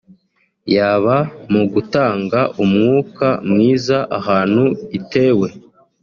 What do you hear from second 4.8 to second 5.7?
itewe